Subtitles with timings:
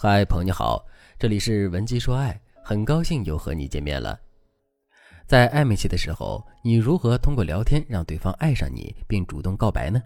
[0.00, 0.86] 嗨，朋友你好，
[1.18, 4.16] 这里是文姬说爱，很高兴又和你见面了。
[5.26, 10.00] 在暧昧期的时候，你如何通过聊天让对方爱上你，并主动告白呢？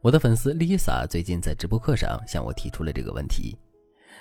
[0.00, 3.56] 我的粉丝 Lisa 最近在直播课上向我提出了这个问题。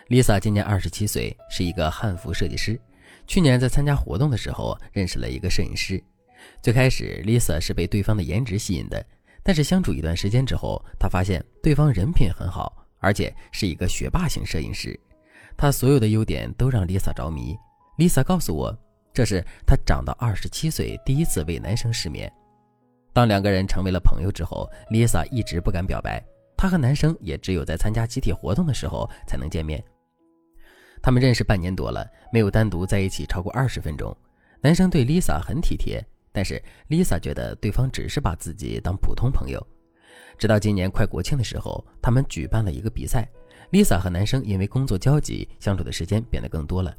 [0.08, 2.80] Lisa 今年二十七岁，是一个汉服设计师。
[3.26, 6.00] 去年在参加活动的时候认识了一个摄影师。
[6.62, 9.04] 最开始，Lisa 是被对方的颜值吸引的，
[9.42, 12.81] 但是相处一段时间之后，她发现对方人品很好。
[13.02, 14.98] 而且是一个学霸型摄影师，
[15.58, 17.58] 他所有的优点都让 Lisa 着迷。
[17.98, 18.74] Lisa 告诉我，
[19.14, 22.32] 这是他长到二十七岁第一次为男生失眠。
[23.12, 26.24] 当两个人成为了朋友之后，Lisa 一直不敢表白，
[26.56, 29.84] 她和男生也只有在参加集体活动的时候才能见面。
[31.02, 34.16] 他们认识半年多了，没有单独在一起超过二十分钟。
[34.62, 39.60] 男生对 Lisa 很体贴，但是 Lisa 觉得对方只是把自己当普通朋友。
[40.42, 43.30] 直到今年快国庆的时候，他们举办了一个比赛。
[43.72, 46.92] Lisa 和男生因为工作交集，相处的时间变得更多了，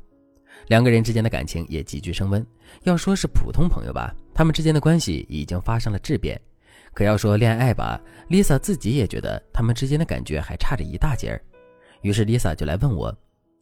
[0.68, 2.46] 两个人之间的感情也急剧升温。
[2.84, 6.38] 要说是普通朋友吧，他们之间的关系已经发生了质变；
[6.94, 8.00] 可要说恋爱吧
[8.30, 11.42] ，Lisa 自己也觉得他们之间的感觉还差着一大截儿。
[12.02, 13.12] 于是 Lisa 就来问我：“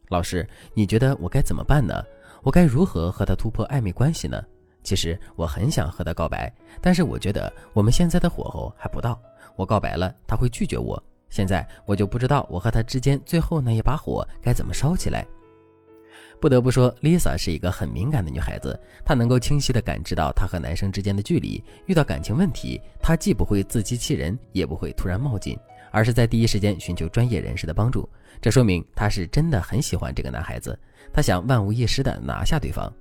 [0.09, 2.03] 老师，你觉得我该怎么办呢？
[2.43, 4.39] 我该如何和他突破暧昧关系呢？”
[4.83, 9.19] 其实我很想和他告白，但是我觉得我们现在的火候还不到。
[9.55, 11.01] 我告白了，他会拒绝我。
[11.29, 15.25] 现在我就不知道我和他之间最后那一把火该怎么烧起来。
[16.41, 21.63] 不得不说，Lisa 是一个很敏感的女孩子，她能够清晰地感知到她和男生之间的距离。
[21.85, 25.55] 遇到感情问题，她既不会自欺欺人，也不会突然冒进，
[25.91, 28.09] 而是在第一时间寻求专业人士的帮助。
[28.41, 30.77] 这说明她是真的很喜欢这个男孩子，
[31.13, 32.91] 她想万无一失地拿下对方。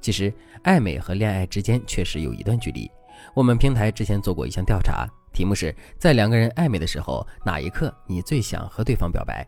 [0.00, 0.32] 其实，
[0.64, 2.90] 暧昧和恋爱之间确实有一段距离。
[3.34, 5.06] 我们平台之前做过一项调查。
[5.32, 9.46] 题目是在两个人暧昧的时候，哪一刻你最想和对方表白？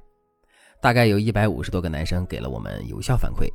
[0.80, 3.48] 大概有一百五十多个男生给了我们有效反馈。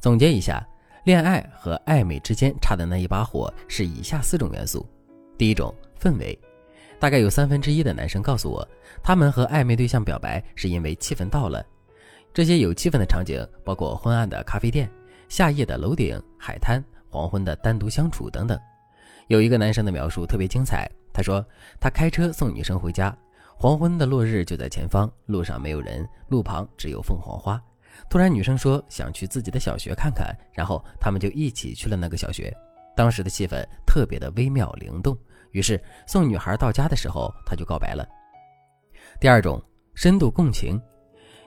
[0.00, 0.66] 总结一下，
[1.04, 4.86] 恋爱和暧昧之间差的那一把火是以下四种元素。
[5.38, 6.38] 第一种，氛围。
[6.98, 8.66] 大概有三分之一的男生告诉我，
[9.02, 11.64] 他们和暧昧对象表白是因为气氛到了。
[12.32, 14.90] 这些有气氛的场景包括昏暗的咖啡店、
[15.28, 18.58] 夏夜的楼顶、海滩、黄昏的单独相处等等。
[19.28, 20.90] 有一个男生的描述特别精彩。
[21.14, 21.42] 他说，
[21.80, 23.16] 他开车送女生回家，
[23.56, 27.58] 黄昏的落日就在前方，路上没有人，路旁只有凤凰花。
[28.10, 32.52] 突然，女生说想去自己的小学看看，然后他们就一起去了那个小学。
[32.96, 35.16] 当时的气氛特别的微妙灵动。
[35.52, 38.04] 于是送女孩到家的时候，他就告白了。
[39.20, 39.62] 第二种，
[39.94, 40.82] 深度共情。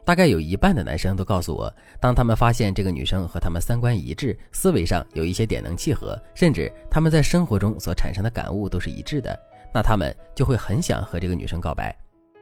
[0.06, 9.38] 大概有一半的男生都告诉我，当他们发现这个女生和他们三观一致，思维上有一些点能契合，甚至他们在生活中所产生的感悟都是一致的。
[9.78, 11.96] 那他们就会很想和这个女生告白。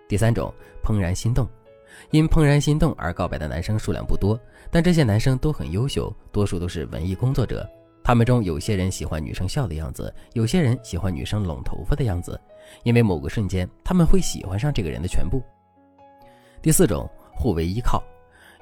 [0.07, 1.45] 第三种，怦然心动，
[2.11, 4.39] 因怦然心动而告白的男生数量不多，
[4.71, 7.69] 但这些男生都很优秀，多数都是文艺工作者。
[8.01, 12.39] 他们中有些人喜欢女生笑的样子，有些人喜欢女生拢头发的样子，
[12.83, 15.43] 因为某个瞬间他们会喜欢上这个人的全部。
[16.61, 18.01] 第四种，互为依靠。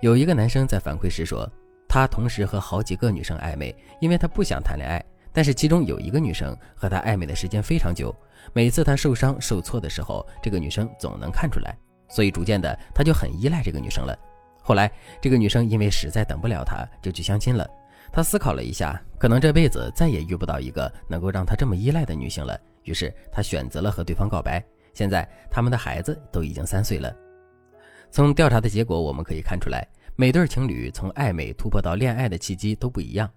[0.01, 1.47] 有一个男生在反馈时说，
[1.88, 5.00] 他同时和好几个女生暧昧，因为他不想谈恋爱。
[5.33, 8.16] 但是其中有一个女生和他暧昧的时间非常久，
[8.53, 11.75] 每次他受伤受挫的时候，这个女生总能看出来，
[12.07, 14.17] 所以逐渐的他就很依赖这个女生了。
[14.61, 14.89] 后来
[15.19, 17.67] 这个女生因为实在等不了他，就去相亲了。
[18.11, 24.63] 他思考了一下，可能这辈子再也遇不到一个能够让他这么依赖的女性了，于是他选择了和对方告白。
[24.94, 27.11] 现在他们的孩子都已经三岁了。
[28.11, 33.27] 从调查的结果我们可以看出来，每对情侣从暧昧突破到恋爱的契机都不一样。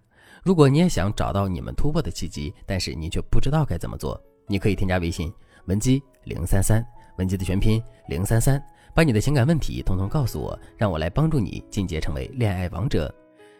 [0.46, 5.28] 如果你也想找到你们突破的契机，但是你却不知道该怎么做，你可以添加微信
[5.64, 6.80] 文姬零三三，
[7.18, 8.64] 文姬的全拼零三三，
[8.94, 13.12] 把你的情感问题统统告诉我，让我来帮助你进阶成为恋爱王者，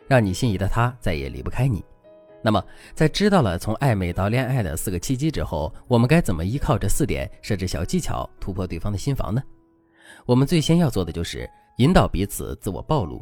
[0.07, 1.85] 让你心仪的他再也离不开你。
[2.41, 2.65] 那么，
[2.95, 9.43] 在知道了从暧昧到恋爱的四个契机之后，我们该怎么依靠这四点设置小技巧突破对方的心房呢？
[10.25, 13.21] 我们最先要做的就是引导彼此自我暴露。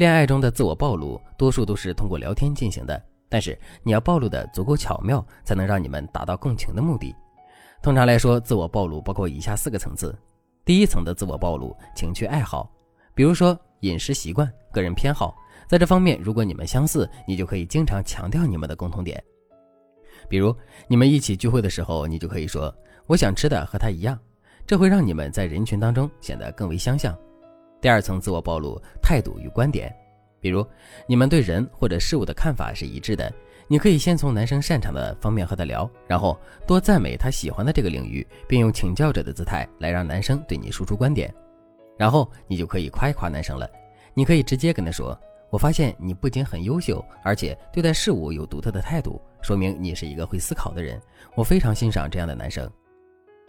[0.00, 3.02] 恋爱中的自我暴露，多数都是通过聊天进行的。
[3.28, 7.14] 但是你要暴露的足够巧妙，才能让你们达到共情的目的。
[7.82, 10.18] 通常来说，自我暴露包括以下四个层次：
[10.64, 12.72] 第一层的自我暴露，情趣爱好，
[13.14, 15.36] 比如说饮食习惯、个人偏好，
[15.68, 19.22] 在这方面如果你们相似，你就可以经常强调你们的共同点。
[20.30, 20.56] 比如
[20.88, 22.74] 你们一起聚会的时候，你就可以说
[23.06, 24.18] ：“我想吃的和他一样。”
[24.66, 27.14] 这会让你们在人群当中显得更为相像。
[27.80, 29.94] 第二层自我暴露态度与观点，
[30.40, 30.66] 比如
[31.06, 33.32] 你们对人或者事物的看法是一致的，
[33.68, 41.32] 你可以先从男生擅长的方面和他聊，然后多赞美他喜欢的这个领域，并用请教者的姿态来让男生对你输出观点。
[41.96, 43.68] 然后你就可以夸一夸男生了。
[44.14, 45.18] 你可以直接跟他说
[45.50, 51.00] ：“我发现你不仅很优秀，而且对待事物有独特的态度，说明你是一个会思考的人。
[51.34, 52.68] 我非常欣赏这样的男生。”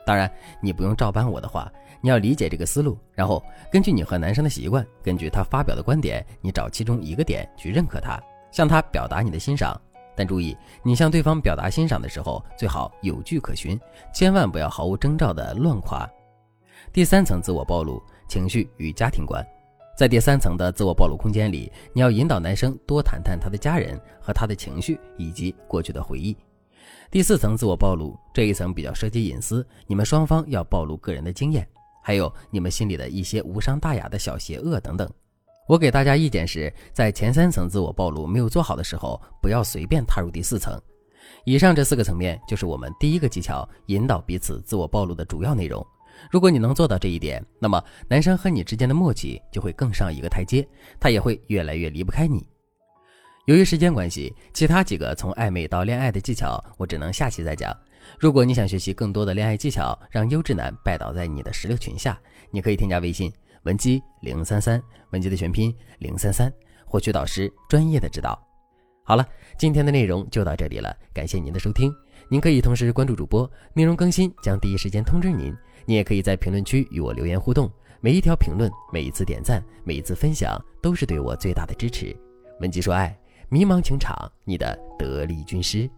[0.06, 0.30] 当然，
[0.62, 1.72] 你不用照搬我的话，
[2.02, 8.22] 你要理解这个思路，然后根据你和男生的习惯，根据他发表的观点，你找其中一个点去认可他，
[8.52, 9.80] 向他表达你的欣赏。
[10.16, 13.80] 但注意，你向对方表达欣赏的时候，最好有据可循，
[14.14, 16.10] 千万不要毫无征兆的乱夸。
[16.92, 19.46] 第三层自我暴露：情绪与家庭观。
[19.96, 26.36] 在第三层的自我暴露空间里，你要引导男生多谈谈他的家人和他的情绪以及过去的回忆。
[27.10, 31.68] 第四层自我暴露这一层比较涉及隐私，你们双方要暴露个人的经验，
[32.02, 35.10] 还有你们心里的一些无伤大雅的小邪恶等等。
[35.68, 40.80] 我给大家意见是，在前三层自我暴露没有做好的时候，不要随便踏入第四层。
[41.46, 45.86] 以上这四个层面就是我们第一个技巧，引导彼此自我暴露的主要内容。
[46.30, 50.68] 如果你能做到这一点，那么男生和你之间的默契就会更上一个台阶，
[51.00, 52.46] 他也会越来越离不开你。
[53.46, 57.76] 由于时间关系，其他几个从暧昧到恋爱的技巧，我只能下期再讲。
[58.20, 62.20] 如果你想学习更多的恋爱技巧，让优质男拜倒在你的石榴裙下，
[62.52, 63.32] 你可以添加微信。
[63.64, 66.52] 文姬零三三，文姬的全拼零三三，
[66.86, 68.40] 获取导师专业的指导。
[69.04, 69.28] 好了，
[69.58, 71.92] 今天的内容就到这里了，感谢您的收听。
[72.30, 75.52] 您可以同时关注主播，内容更新将第一时间通知您。
[75.86, 77.72] 你也可以在评论区与我留言互动，
[78.02, 82.16] 每一条评论、每一次点赞、每一次分享，都是对我最大的支持。
[82.60, 83.16] 文姬说爱，
[83.54, 84.16] 迷茫情场，
[84.46, 85.90] 你的得力军师。